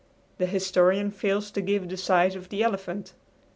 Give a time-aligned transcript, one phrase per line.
[0.39, 3.13] The historian fails to give the size of the elephant.